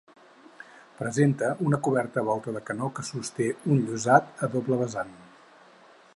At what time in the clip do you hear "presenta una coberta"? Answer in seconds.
1.01-2.19